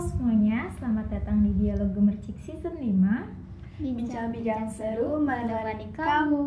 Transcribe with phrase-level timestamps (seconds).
[0.00, 6.44] semuanya, selamat datang di Dialog Gemercik Season 5 Bincang-bincang seru menemani kamu.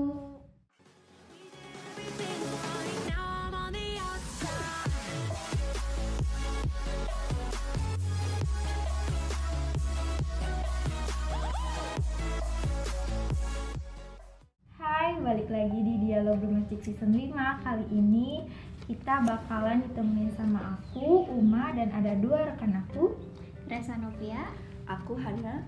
[14.81, 18.49] Hai, balik lagi di Dialog Gemercik Season 5 Kali ini
[18.89, 23.32] kita bakalan ditemenin sama aku, Uma, dan ada dua rekan aku
[23.73, 24.53] Novia
[24.85, 25.65] Aku Hana.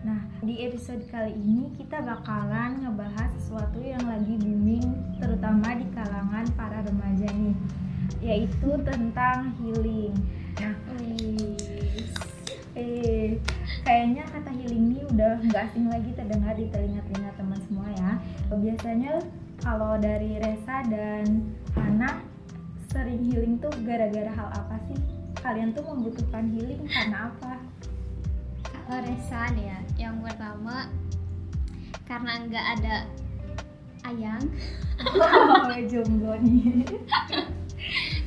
[0.00, 4.80] Nah, di episode kali ini kita bakalan ngebahas sesuatu yang lagi booming
[5.20, 7.52] terutama di kalangan para remaja nih
[8.24, 10.16] yaitu tentang healing.
[10.56, 10.72] Nah,
[12.80, 13.36] eh
[13.84, 18.10] kayaknya kata healing ini udah nggak asing lagi terdengar di telinga-telinga teman semua ya.
[18.56, 19.20] Biasanya
[19.60, 22.24] kalau dari Resa dan Hana
[22.88, 25.13] sering healing tuh gara-gara hal apa sih?
[25.44, 27.60] Kalian tuh membutuhkan healing karena apa?
[28.64, 30.88] Kalau Resa nih ya Yang pertama
[32.08, 32.96] Karena nggak ada
[34.08, 34.44] Ayang
[35.04, 36.86] Oh, jomblo nih.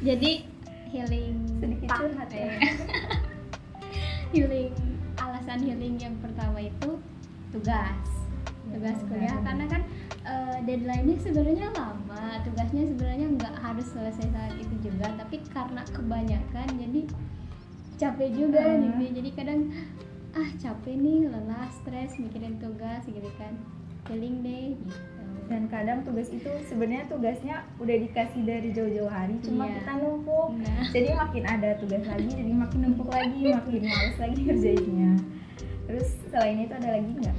[0.05, 0.45] Jadi
[0.93, 2.53] healing Sedikit curhat ya.
[4.35, 4.73] Healing
[5.17, 7.01] Alasan healing yang pertama itu
[7.49, 8.05] Tugas
[8.69, 9.45] Tugas Ya, kuliah benar.
[9.47, 9.81] Karena kan
[10.27, 11.95] eh, deadline-nya sebenarnya lama
[12.43, 17.01] Tugasnya sebenarnya nggak harus selesai saat itu juga Tapi karena kebanyakan jadi
[17.95, 18.93] capek juga Hmm.
[18.93, 19.61] nih jadi kadang
[20.31, 23.57] ah capek nih lelah stres mikirin tugas gitu kan.
[24.05, 24.93] Healing deh gitu.
[25.47, 29.79] Dan kadang tugas itu sebenarnya tugasnya udah dikasih dari jauh-jauh hari cuma Iya.
[29.79, 30.49] kita numpuk.
[30.57, 35.11] Nah jadi makin ada tugas lagi jadi makin numpuk lagi makin males lagi kerjainnya
[35.87, 37.37] terus selain itu ada lagi nggak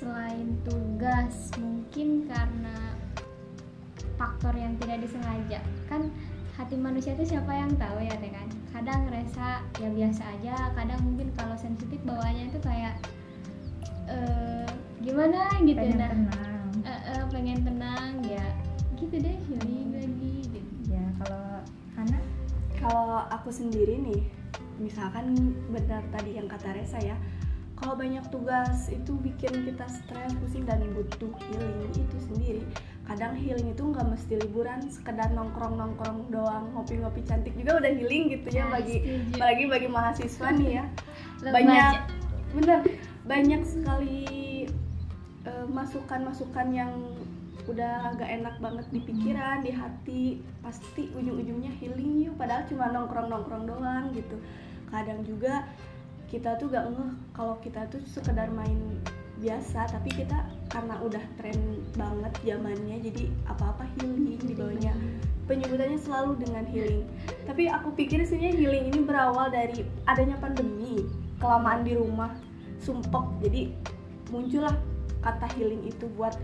[0.00, 2.96] selain tugas mungkin karena
[4.16, 5.60] faktor yang tidak disengaja.
[5.92, 6.08] Kan
[6.56, 8.48] hati manusia itu siapa yang tahu ya teh kan?
[8.72, 12.96] Kadang resa ya biasa aja kadang mungkin kalau sensitif bawaannya itu kayak
[14.08, 14.66] eh
[15.04, 16.68] gimana gitu pengen nah tenang.
[16.84, 18.46] eh, eh, pengen tenang ya
[19.00, 20.92] gitu deh healing lagi gitu.
[20.92, 21.64] ya kalau
[21.96, 22.20] Hana?
[22.80, 24.20] Kalau aku sendiri nih,
[24.80, 25.36] misalkan
[25.68, 27.16] benar tadi yang kata Resa ya,
[27.80, 32.62] kalau banyak tugas itu bikin kita stres, pusing dan butuh healing itu sendiri.
[33.08, 38.52] Kadang healing itu nggak mesti liburan, sekedar nongkrong-nongkrong doang, ngopi-ngopi cantik juga udah healing gitu
[38.52, 38.96] ya Nah, bagi
[39.32, 40.84] apalagi bagi mahasiswa nih ya.
[41.56, 41.92] Banyak
[42.50, 42.78] bener
[43.24, 44.28] banyak sekali
[45.48, 46.92] eh, masukan-masukan yang
[47.64, 50.24] udah agak enak banget di pikiran di hati.
[50.60, 54.36] Pasti ujung-ujungnya healing yuk padahal cuma nongkrong-nongkrong doang gitu.
[54.92, 55.64] Kadang juga
[56.30, 58.78] kita tuh gak ngeh kalau kita tuh sekedar main
[59.42, 60.36] biasa tapi kita
[60.70, 61.58] karena udah tren
[61.98, 64.94] banget zamannya jadi apa-apa healing di bawahnya.
[65.50, 67.02] Penyebutannya selalu dengan healing.
[67.50, 71.02] Tapi aku pikir sebenarnya healing ini berawal dari adanya pandemi
[71.42, 72.30] kelamaan di rumah
[72.78, 73.26] sumpek.
[73.42, 73.74] Jadi
[74.30, 74.78] muncullah
[75.26, 76.38] kata healing itu buat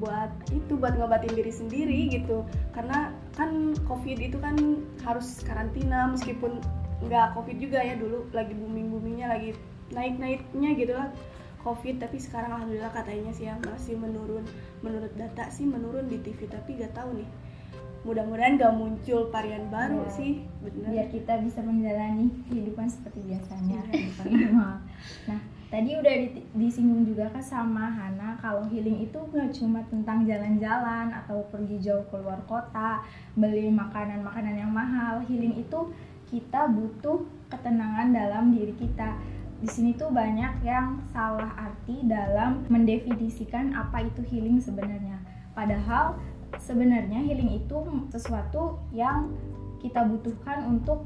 [0.00, 2.40] buat itu buat ngobatin diri sendiri gitu.
[2.72, 4.56] Karena kan covid itu kan
[5.04, 6.64] harus karantina meskipun
[7.00, 8.28] nggak covid juga ya dulu.
[8.30, 9.56] Lagi booming boomingnya lagi
[9.90, 11.08] naik naiknya gitu lah.
[11.60, 14.44] Covid tapi sekarang alhamdulillah katanya sih ya masih menurun.
[14.80, 17.28] Menurut data sih menurun di tv tapi gak tahu nih.
[18.00, 20.10] Mudah-mudahan gak muncul varian baru Ya.
[20.10, 20.32] sih.
[20.64, 20.88] Bener.
[20.88, 23.84] Biar kita bisa menjalani kehidupan seperti biasanya.
[23.92, 24.74] Kehidupan normal.
[25.28, 30.24] Nah, tadi udah di- disinggung juga kan sama Hana kalau healing itu nggak cuma tentang
[30.24, 33.04] jalan-jalan atau pergi jauh keluar kota,
[33.36, 35.20] beli makanan-makanan yang mahal.
[35.28, 35.92] Healing itu
[36.30, 39.18] kita butuh ketenangan dalam diri kita.
[39.60, 45.20] Di sini tuh banyak yang salah arti dalam mendefinisikan apa itu healing sebenarnya.
[45.52, 46.16] Padahal
[46.56, 47.76] sebenarnya healing itu
[48.08, 49.34] sesuatu yang
[49.82, 51.04] kita butuhkan untuk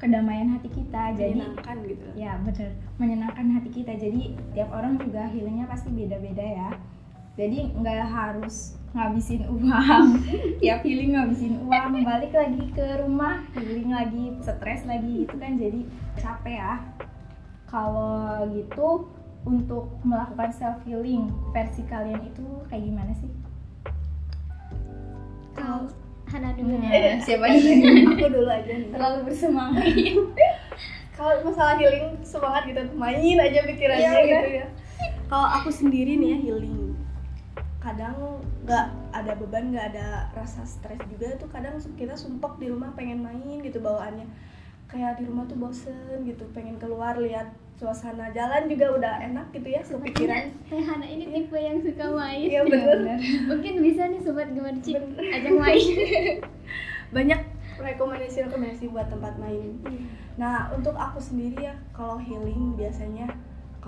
[0.00, 1.14] kedamaian hati kita.
[1.14, 3.92] Jadi menyenangkan gitu ya bener menyenangkan hati kita.
[3.94, 6.70] Jadi tiap orang juga healingnya pasti beda-beda ya.
[7.38, 10.06] Jadi nggak harus ngabisin uang,
[10.60, 15.80] tiap healing ngabisin uang, balik lagi ke rumah healing lagi, stres lagi itu kan jadi
[16.16, 16.74] capek ya.
[17.68, 19.12] Kalau gitu
[19.44, 23.28] untuk melakukan self healing versi kalian itu kayak gimana sih?
[25.58, 25.90] kalau
[26.28, 27.82] Hana dulu ya siapa dulu?
[28.14, 29.84] aku dulu aja nih Terlalu bersemangat.
[31.18, 34.66] kalau masalah healing semangat gitu main aja pikirannya Iya, gitu ya
[35.26, 36.87] kalau aku sendiri nih ya healing
[37.88, 38.86] kadang nggak
[39.16, 43.64] ada beban nggak ada rasa stres juga tuh kadang kita sumpek di rumah pengen main
[43.64, 44.28] gitu bawaannya.
[44.88, 49.68] Kayak di rumah tuh bosen gitu pengen keluar lihat suasana jalan juga udah enak gitu
[49.70, 52.44] ya kepikiran Teh Hana ini tipe yang suka main.
[52.44, 53.20] iya bener.
[53.48, 55.84] Mungkin bisa nih sobat gemercik ajak main.
[57.16, 57.40] Banyak
[57.78, 59.80] rekomendasi rekomendasi buat tempat main.
[60.36, 63.30] Nah untuk aku sendiri ya kalau healing biasanya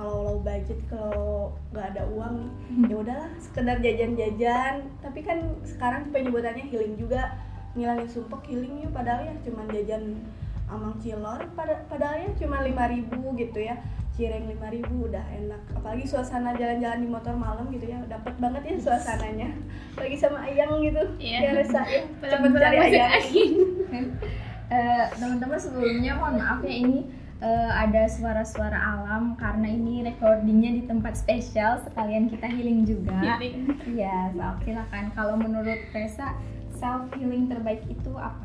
[0.00, 2.48] kalau low budget kalau nggak ada uang
[2.88, 4.88] ya udahlah sekedar jajan-jajan.
[5.04, 7.36] Tapi kan sekarang penyebutannya healing juga.
[7.76, 10.24] Ngilangin sumpek healing yuk padahal ya cuman jajan
[10.72, 13.12] amang cilor pada padahal ya cuma 5000
[13.44, 13.76] gitu ya.
[14.16, 15.62] Cireng 5000 udah enak.
[15.76, 18.00] Apalagi suasana jalan-jalan di motor malam gitu ya.
[18.08, 19.52] Dapat banget ya suasananya.
[20.00, 21.04] Lagi sama ayang gitu.
[21.20, 21.38] Iya.
[21.44, 22.02] ya rasa ya.
[22.32, 23.12] Cepet cari ayang.
[24.70, 27.02] Eh, teman-teman sebelumnya mohon maaf ya ini
[27.40, 33.16] eh, ada suara-suara alam karena ini recordingnya di tempat spesial sekalian kita healing juga.
[33.16, 33.80] Healing.
[33.96, 35.04] Iya, so, silakan.
[35.16, 36.36] Kalau menurut Resa
[36.76, 38.44] self healing terbaik itu apa?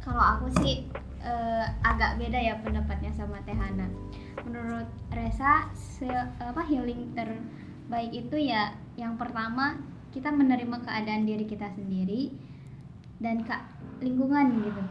[0.00, 0.88] Kalau aku sih
[1.20, 3.88] eh, agak beda ya pendapatnya sama Teh Hana.
[4.44, 9.80] Menurut Resa, se- apa healing terbaik itu ya yang pertama
[10.10, 12.32] kita menerima keadaan diri kita sendiri
[13.20, 13.52] dan ke
[14.00, 14.82] lingkungan gitu.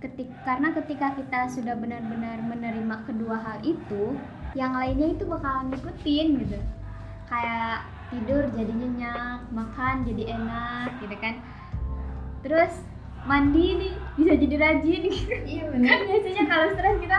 [0.00, 4.16] Ketik, karena ketika kita sudah benar-benar menerima kedua hal itu,
[4.56, 6.58] yang lainnya itu bakalan ngikutin gitu.
[7.28, 11.34] Kayak tidur jadi nyenyak, makan jadi enak gitu kan.
[12.40, 12.72] Terus
[13.28, 17.18] mandi nih bisa jadi rajin gitu Iya kan biasanya kalau stres kita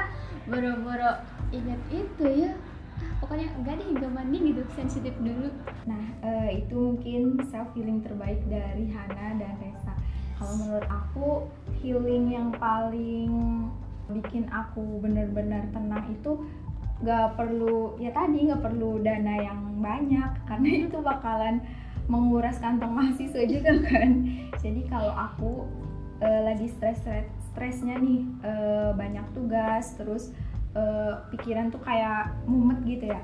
[0.50, 1.12] boro-boro
[1.54, 2.52] ingat itu ya
[3.02, 5.50] Ah, pokoknya enggak deh enggak mandi gitu sensitif dulu
[5.90, 9.98] Nah, eh, itu mungkin self healing terbaik dari Hana dan Resa.
[10.38, 11.50] Kalau menurut aku
[11.82, 13.34] healing yang paling
[14.12, 16.46] bikin aku benar-benar tenang itu
[17.02, 21.60] nggak perlu ya tadi nggak perlu dana yang banyak karena itu bakalan
[22.06, 24.26] menguras kantong mahasiswa juga kan.
[24.62, 25.66] Jadi kalau aku
[26.22, 27.02] eh, lagi stres
[27.52, 30.32] stresnya nih eh, banyak tugas terus
[30.78, 33.20] eh, pikiran tuh kayak mumet gitu ya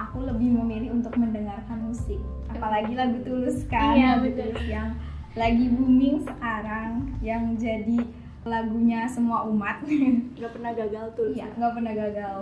[0.00, 2.18] aku lebih memilih untuk mendengarkan musik
[2.50, 4.50] apalagi lagu tulus kan Iya, lagu betul.
[4.50, 4.88] Tulus yang
[5.32, 8.04] lagi booming sekarang yang jadi
[8.42, 9.80] lagunya semua umat.
[10.36, 11.30] Nggak pernah gagal tuh.
[11.32, 12.38] Iya nggak pernah gagal.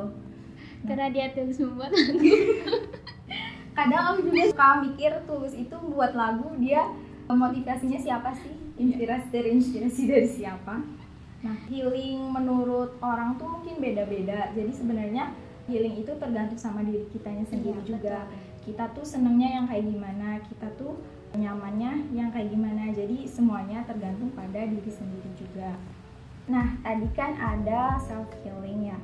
[0.81, 1.93] Karena dia tulis membuat
[3.71, 6.89] kadang aku juga suka mikir tulus itu buat lagu dia
[7.31, 8.53] motivasinya siapa sih?
[8.81, 10.83] Inspirasi dari inspirasi dari siapa?
[11.41, 14.51] Nah healing menurut orang tuh mungkin beda-beda.
[14.57, 15.31] Jadi sebenarnya
[15.69, 18.19] healing itu tergantung sama diri kitanya sendiri Iya, juga.
[18.27, 18.49] betul.
[18.61, 21.01] kita tuh senengnya yang kayak gimana kita tuh
[21.35, 22.91] nyamannya yang kayak gimana.
[22.91, 25.79] Jadi semuanya tergantung pada diri sendiri juga.
[26.51, 28.99] Nah tadi kan ada self healing ya.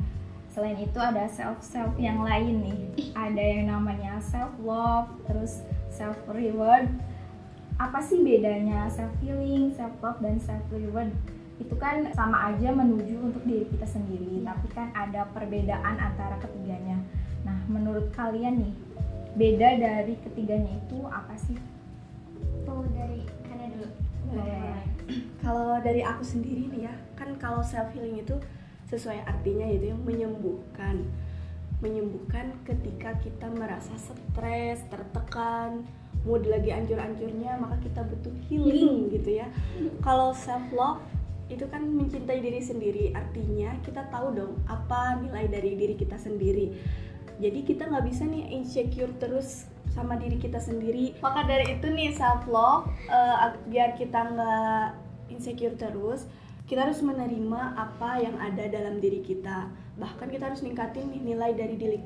[0.51, 3.13] Selain itu ada self self yang lain nih.
[3.15, 5.63] Ada yang namanya self love terus
[5.93, 6.91] self reward
[7.77, 11.13] apa sih bedanya self healing self love dan self reward
[11.61, 17.01] itu kan sama aja menuju untuk diri kita sendiri tapi kan ada perbedaan antara ketiganya.
[17.45, 18.75] Nah menurut kalian nih
[19.37, 21.57] beda dari ketiganya itu apa sih
[22.67, 23.89] dari Hana dulu?
[24.33, 24.81] Boleh.
[25.45, 28.35] kalau dari aku sendiri nih ya kan kalau self healing itu
[28.91, 31.07] sesuai artinya yaitu yang menyembuhkan.
[31.85, 35.85] Menyembuhkan ketika kita merasa stres tertekan
[36.27, 39.47] mood lagi anjur-anjurnya maka kita butuh healing gitu ya.
[40.03, 41.03] Kalau self love
[41.47, 43.05] itu kan mencintai diri sendiri.
[43.15, 46.75] Artinya kita tahu dong apa nilai dari diri kita sendiri.
[47.37, 51.17] Jadi kita nggak bisa nih insecure terus sama diri kita sendiri.
[51.25, 52.93] Maka dari itu nih self love
[53.73, 54.85] biar kita nggak
[55.33, 56.29] insecure terus
[56.67, 59.73] kita harus menerima apa yang ada dalam diri kita.
[59.97, 61.99] Bahkan kita harus ningkatin nilai dari diri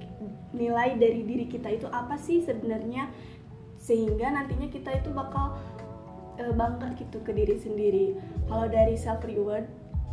[0.55, 3.11] nilai dari diri kita itu apa sih sebenarnya
[3.81, 5.57] sehingga nantinya kita itu bakal
[6.37, 8.07] eh, bangga gitu ke diri sendiri.
[8.47, 9.67] Kalau dari self reward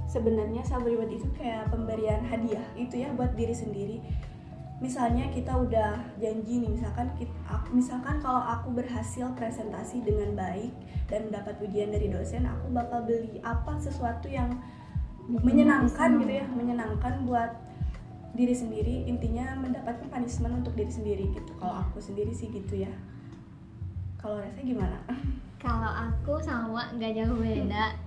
[0.08, 4.00] sebenarnya self reward itu kayak pemberian hadiah itu ya buat diri sendiri
[4.78, 7.34] misalnya kita udah janji nih misalkan kita,
[7.74, 10.70] misalkan kalau aku berhasil presentasi dengan baik
[11.10, 14.54] dan mendapat pujian dari dosen aku bakal beli apa sesuatu yang
[15.28, 17.52] menyenangkan gitu ya menyenangkan buat
[18.38, 21.52] diri sendiri intinya mendapatkan punishment untuk diri sendiri gitu.
[21.58, 22.94] Kalau aku sendiri sih gitu ya.
[24.22, 25.02] Kalau Resa gimana?
[25.64, 27.98] Kalau aku sama nggak jauh beda.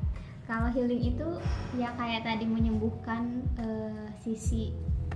[0.46, 1.28] Kalau healing itu
[1.74, 4.70] ya kayak tadi menyembuhkan eh, sisi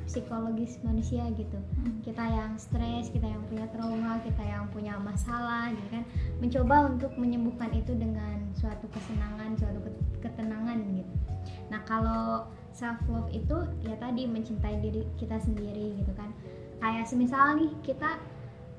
[0.04, 1.58] psikologis manusia gitu.
[2.04, 6.04] Kita yang stres kita yang punya trauma kita yang punya masalah gitu kan?
[6.42, 11.12] Mencoba untuk menyembuhkan itu dengan suatu kesenangan suatu ket- ketenangan gitu.
[11.70, 16.34] Nah kalau self love itu ya tadi mencintai diri kita sendiri gitu kan.
[16.82, 18.18] Kayak semisal nih kita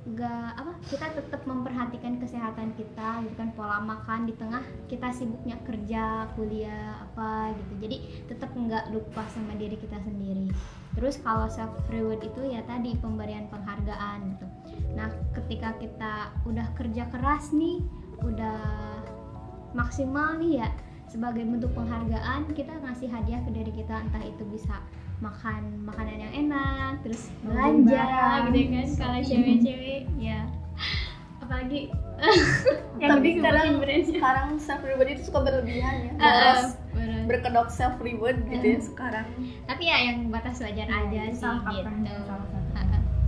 [0.06, 5.58] gak apa kita tetap memperhatikan kesehatan kita gitu kan pola makan di tengah kita sibuknya
[5.66, 7.74] kerja kuliah apa gitu.
[7.82, 7.98] Jadi
[8.30, 10.54] tetap nggak lupa sama diri kita sendiri.
[10.94, 14.46] Terus kalau self reward itu ya tadi pemberian penghargaan gitu.
[14.94, 17.82] Nah ketika kita udah kerja keras nih
[18.22, 18.62] udah
[19.74, 20.70] maksimal nih ya
[21.10, 24.86] sebagai bentuk penghargaan kita ngasih hadiah ke diri kita entah itu bisa
[25.20, 28.04] makan makanan yang enak terus belanja
[28.52, 29.28] gitu kan kalau shopping.
[29.28, 30.40] cewek-cewek ya.
[31.44, 31.82] Apalagi.
[32.96, 34.08] Yang tapi brandnya.
[34.08, 36.12] sekarang self reward itu suka berlebihan ya.
[36.16, 36.64] Boros
[36.96, 37.22] bener.
[37.28, 39.28] berkedok self reward gitu ya sekarang.
[39.68, 41.44] Tapi ya yang batas wajar Iya, aja sih
[41.76, 42.16] gitu.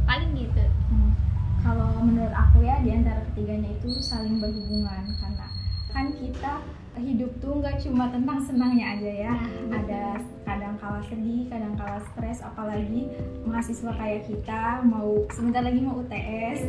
[0.07, 0.63] paling gitu.
[0.87, 1.11] Hmm.
[1.59, 5.47] Kalau menurut aku ya di antara ketiganya itu saling berhubungan karena
[5.91, 6.53] kan kita
[6.99, 9.33] hidup tuh nggak cuma tentang senangnya aja ya.
[9.69, 10.03] Nah, Ada
[10.47, 13.11] kadang kala sedih, kadang kala stres, apalagi
[13.43, 16.59] mahasiswa kayak kita mau sebentar lagi mau UTS.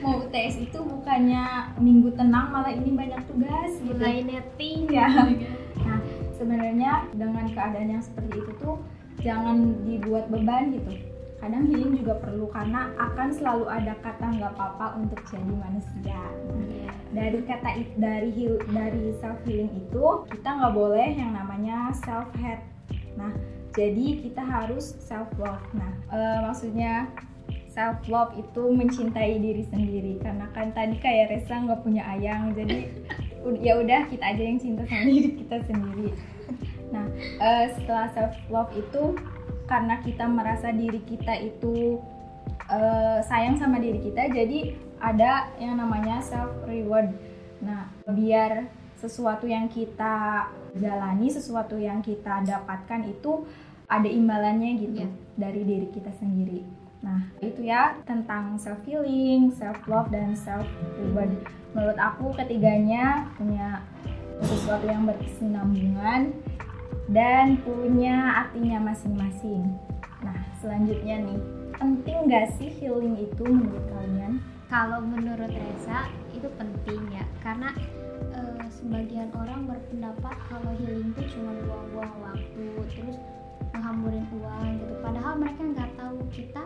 [0.00, 3.96] Mau UTS itu bukannya minggu tenang malah ini banyak tugas gitu.
[3.96, 5.06] mulai netting Ya.
[5.80, 5.98] Nah,
[6.36, 8.76] sebenarnya dengan keadaan yang seperti itu tuh
[9.20, 11.09] jangan dibuat beban gitu.
[11.40, 16.22] Kadang healing juga perlu karena akan selalu ada kata nggak apa-apa untuk jadi manusia.
[16.68, 16.92] Iya.
[17.10, 22.62] Dari kata dari heal, dari self healing itu kita nggak boleh yang namanya self hate.
[23.16, 23.32] Nah,
[23.72, 25.64] jadi kita harus self love.
[25.72, 27.08] Nah, eh, maksudnya
[27.70, 32.90] self love itu mencintai diri sendiri karena kan tadi kayak Resa nggak punya ayang jadi
[33.66, 36.10] ya udah kita aja yang cinta sama diri kita sendiri
[36.90, 37.06] nah
[37.38, 39.14] eh, setelah self love itu
[39.70, 42.02] karena kita merasa diri kita itu
[42.66, 47.14] eh, sayang sama diri kita jadi ada yang namanya self reward
[47.62, 48.66] nah biar
[48.98, 53.46] sesuatu yang kita jalani sesuatu yang kita dapatkan itu
[53.86, 55.10] ada imbalannya gitu Iya.
[55.38, 60.68] dari diri kita sendiri Nah, itu ya tentang self healing, self love dan self
[61.00, 61.32] reward.
[61.72, 63.80] Menurut aku ketiganya punya
[64.44, 66.32] sesuatu yang berkesinambungan
[67.10, 69.66] dan punya artinya masing-masing.
[70.22, 71.40] Nah, selanjutnya nih,
[71.76, 74.38] penting nggak sih healing itu menurut kalian?
[74.70, 77.74] kalau menurut Reza itu penting ya karena
[78.30, 82.64] eh, sebagian orang berpendapat kalau healing itu cuma buang-buang waktu
[82.94, 83.18] terus
[83.74, 86.62] menghamburin uang gitu padahal mereka nggak tahu kita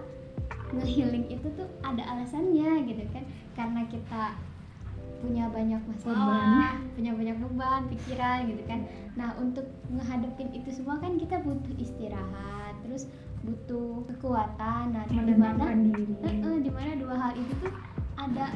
[0.76, 3.24] ngehealing itu tuh ada alasannya gitu kan
[3.56, 4.36] karena kita
[5.24, 8.80] punya banyak masalah punya banyak beban pikiran gitu kan.
[9.16, 13.08] Nah untuk menghadapin itu semua kan kita butuh istirahat terus
[13.40, 14.92] butuh kekuatan.
[14.92, 16.12] Nah di mana diri.
[16.20, 17.72] Heeh, di mana dua hal itu tuh
[18.20, 18.52] ada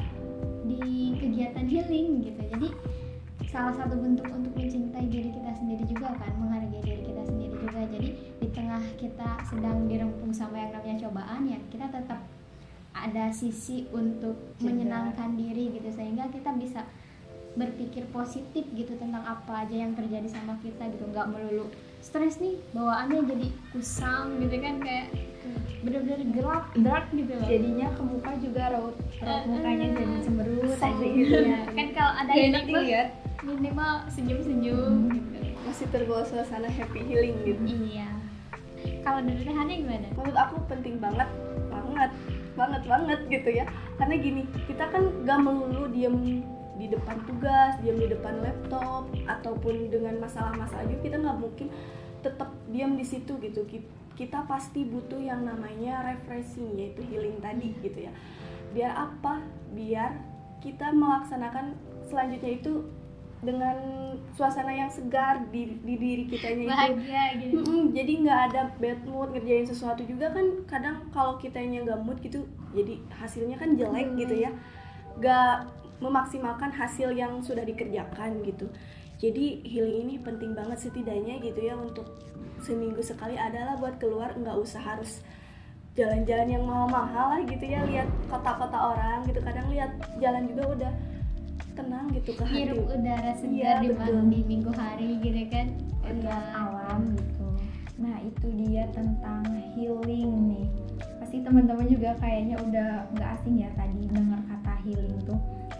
[0.69, 2.41] di kegiatan healing gitu.
[2.53, 2.67] Jadi
[3.49, 7.81] salah satu bentuk untuk mencintai diri kita sendiri juga kan menghargai diri kita sendiri juga.
[7.89, 12.21] Jadi di tengah kita sedang dirempung sama yang namanya cobaan ya kita tetap
[12.91, 14.65] ada sisi untuk Jeda.
[14.65, 16.83] menyenangkan diri gitu sehingga kita bisa
[17.51, 21.03] berpikir positif gitu tentang apa aja yang terjadi sama kita gitu.
[21.05, 21.65] Nggak melulu
[21.99, 25.07] stres nih bawaannya jadi kusam gitu kan kayak
[25.79, 27.47] bener-bener gelap dark gitu loh.
[27.47, 31.59] Jadinya ke muka juga raut, raut mukanya Eh, jadi cemberut aja gitu ya.
[31.67, 33.07] Kan kalau ada yang dilihat.
[33.39, 35.09] minimal senyum-senyum Hmm.
[35.09, 35.37] gitu.
[35.61, 37.63] Masih terbawa suasana happy healing gitu.
[37.87, 38.09] Iya.
[38.99, 40.07] Kalau dari Rehana gimana?
[40.11, 41.27] Menurut aku penting banget
[41.99, 42.11] banget
[42.55, 43.65] banget banget gitu ya.
[43.99, 46.43] Karena gini kita kan gak melulu diem
[46.79, 51.67] di depan tugas diem di depan laptop ataupun dengan masalah-masalah juga kita nggak mungkin
[52.23, 53.67] tetap diam di situ gitu.
[53.67, 58.11] Ki- kita pasti butuh yang namanya refreshing yaitu healing tadi gitu ya.
[58.71, 59.43] Biar apa?
[59.75, 60.23] Biar
[60.63, 61.75] kita melaksanakan
[62.07, 62.83] selanjutnya itu
[63.39, 63.79] dengan
[64.35, 66.71] suasana yang segar di, di diri kitanya itu.
[66.75, 67.55] Bahagia gitu.
[67.63, 72.19] Mm-mm, jadi nggak ada bad mood ngerjain sesuatu juga kan kadang kalau kitanya nggak mood
[72.19, 72.43] gitu
[72.75, 74.51] jadi hasilnya kan jelek gitu ya.
[75.15, 75.71] Nggak
[76.03, 78.67] memaksimalkan hasil yang sudah dikerjakan gitu.
[79.19, 82.07] Jadi healing ini penting banget setidaknya gitu ya untuk
[82.59, 85.23] seminggu sekali adalah buat keluar nggak usah harus
[85.95, 87.87] jalan-jalan yang mahal-mahal lah gitu ya.
[87.87, 90.93] Lihat kota-kota orang gitu kadang lihat jalan juga udah
[91.79, 94.19] tenang gitu ke hirup udara segar di, betul.
[94.27, 95.67] di minggu hari gitu kan
[96.03, 96.41] Udah.
[96.53, 97.47] alam gitu.
[97.99, 99.43] Nah itu dia tentang
[99.75, 100.67] healing nih.
[101.19, 105.39] Pasti teman-teman juga kayaknya udah nggak asing ya tadi dengar kata healing tuh.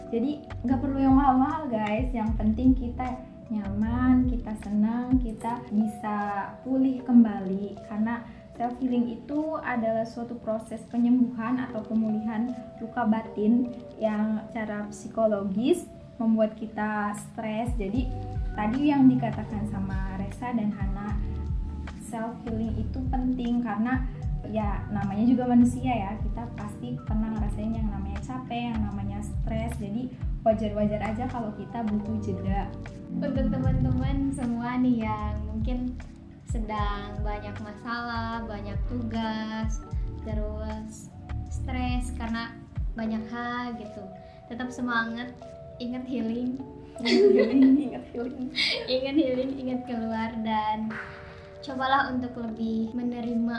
[0.10, 2.10] Jadi nggak perlu yang mahal-mahal guys.
[2.12, 3.08] Yang penting kita
[3.50, 6.18] nyaman, kita senang, kita bisa
[6.62, 7.80] pulih kembali.
[7.90, 8.22] Karena
[8.60, 12.52] self healing itu adalah suatu proses penyembuhan atau pemulihan
[12.84, 15.88] luka batin yang secara psikologis
[16.20, 17.72] membuat kita stres.
[17.80, 18.12] Jadi
[18.60, 21.16] tadi yang dikatakan sama Resa dan Hana
[22.04, 24.04] self healing itu penting karena
[24.52, 26.12] ya namanya juga manusia ya.
[26.20, 29.72] Kita pasti pernah ngerasain yang namanya capek yang namanya stres.
[29.80, 30.12] Jadi
[30.44, 32.68] wajar-wajar aja kalau kita butuh jeda.
[33.16, 35.96] Untuk teman-teman semua nih yang mungkin
[36.50, 39.86] sedang banyak masalah, banyak tugas,
[40.26, 41.14] terus
[41.54, 42.58] stres karena
[42.98, 44.04] banyak hal gitu.
[44.50, 45.30] Tetap semangat,
[45.78, 46.58] ingat healing.
[47.00, 48.52] ingat healing
[48.92, 50.92] ingat healing ingat keluar dan
[51.64, 53.56] cobalah untuk lebih menerima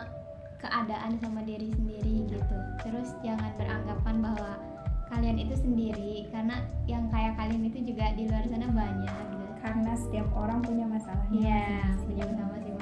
[0.60, 4.60] keadaan sama diri sendiri gitu terus jangan beranggapan bahwa
[5.08, 9.92] kalian itu sendiri karena yang kayak kalian itu juga di luar sana banyak gitu karena
[9.96, 12.79] setiap orang punya masalahnya Iya, punya usaha masing-masing.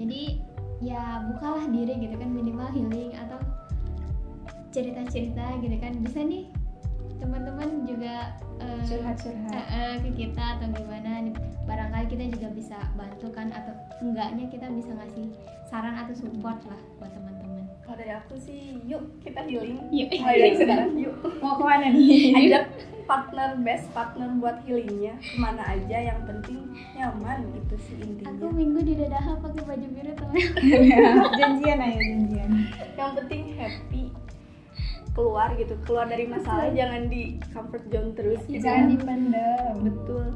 [0.00, 0.40] Jadi
[0.80, 3.36] ya bukalah diri gitu kan minimal healing atau
[4.72, 6.48] cerita-cerita gitu kan bisa nih
[7.20, 8.32] teman-teman juga
[8.64, 11.36] eh, curhat-curhat eh, ke kita atau gimana nih.
[11.68, 15.28] barangkali kita juga bisa bantu kan atau enggaknya kita bisa ngasih
[15.68, 17.39] saran atau support lah buat teman-teman.
[17.90, 19.82] Kalau dari aku sih yuk kita healing.
[19.90, 20.14] Yuk.
[20.22, 21.14] mulai dari sekarang yuk.
[21.42, 22.38] Mau ke mana nih?
[22.38, 22.64] Ajak
[23.02, 25.18] partner best partner buat healingnya.
[25.18, 29.86] Ke mana aja yang penting nyaman gitu sih Aku intinya minggu di Dadaha pakai baju
[29.90, 30.38] biru teman.
[31.42, 32.50] janjian ayo janjian.
[32.94, 34.04] Yang penting happy
[35.10, 35.74] keluar gitu.
[35.82, 38.62] Keluar dari masalah jangan di comfort zone terus gitu.
[38.62, 39.74] Jangan dipendam.
[39.82, 40.26] Betul.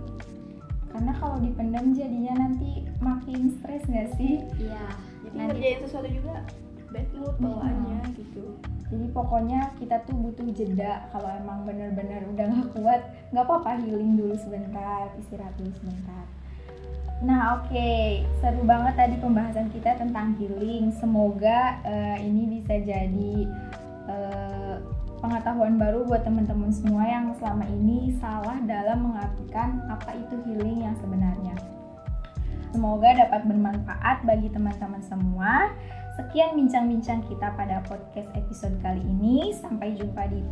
[0.90, 4.42] Karena kalau dipendam jadinya nanti makin stres nggak sih?
[4.58, 4.86] Iya.
[5.22, 6.42] jadi Nanti ngerjain sesuatu juga
[6.94, 8.54] bad mood bawaannya gitu.
[8.94, 13.02] Jadi pokoknya kita tuh butuh jeda kalau emang bener-bener udah nggak kuat
[13.34, 16.24] nggak apa-apa healing dulu sebentar istirahat dulu sebentar.
[17.26, 17.90] Nah oke
[18.38, 20.94] seru banget tadi pembahasan kita tentang healing.
[20.94, 23.34] Semoga eh, ini bisa jadi
[24.06, 24.76] eh,
[25.18, 30.94] pengetahuan baru buat teman-teman semua yang selama ini salah dalam mengartikan apa itu healing yang
[31.00, 31.56] sebenarnya.
[32.74, 35.70] Semoga dapat bermanfaat bagi teman-teman semua.
[36.14, 39.50] Sekian bincang-bincang kita pada podcast episode kali ini.
[39.50, 40.46] Sampai jumpa di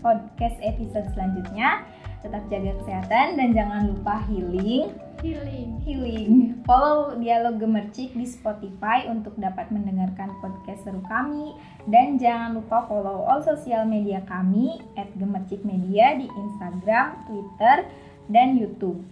[0.00, 1.84] podcast episode selanjutnya.
[2.24, 4.96] Tetap jaga kesehatan dan jangan lupa healing.
[5.20, 5.76] healing.
[5.84, 6.32] Healing.
[6.64, 11.52] Follow Dialog Gemercik di Spotify untuk dapat mendengarkan podcast seru kami
[11.84, 14.80] dan jangan lupa follow all sosial media kami
[15.20, 17.84] @gemercikmedia di Instagram, Twitter,
[18.32, 19.04] dan YouTube.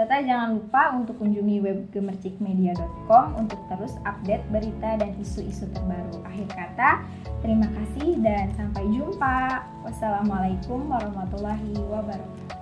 [0.00, 6.24] Serta jangan lupa untuk kunjungi web gemercikmedia.com untuk terus update berita dan isu-isu terbaru.
[6.24, 7.04] Akhir kata,
[7.44, 9.60] terima kasih dan sampai jumpa.
[9.84, 12.59] Wassalamualaikum warahmatullahi wabarakatuh.